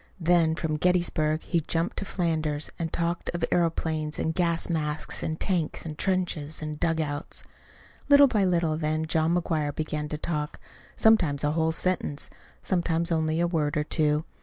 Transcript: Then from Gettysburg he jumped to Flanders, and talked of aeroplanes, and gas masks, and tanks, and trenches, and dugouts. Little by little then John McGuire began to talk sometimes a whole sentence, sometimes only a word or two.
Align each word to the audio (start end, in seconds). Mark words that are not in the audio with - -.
Then 0.19 0.55
from 0.55 0.77
Gettysburg 0.77 1.43
he 1.43 1.59
jumped 1.61 1.97
to 1.97 2.05
Flanders, 2.05 2.71
and 2.79 2.91
talked 2.91 3.29
of 3.35 3.45
aeroplanes, 3.51 4.17
and 4.17 4.33
gas 4.33 4.67
masks, 4.67 5.21
and 5.21 5.39
tanks, 5.39 5.85
and 5.85 5.95
trenches, 5.95 6.59
and 6.59 6.79
dugouts. 6.79 7.43
Little 8.09 8.25
by 8.25 8.43
little 8.43 8.77
then 8.77 9.05
John 9.05 9.35
McGuire 9.35 9.75
began 9.75 10.09
to 10.09 10.17
talk 10.17 10.59
sometimes 10.95 11.43
a 11.43 11.51
whole 11.51 11.71
sentence, 11.71 12.31
sometimes 12.63 13.11
only 13.11 13.39
a 13.39 13.45
word 13.45 13.77
or 13.77 13.83
two. 13.83 14.25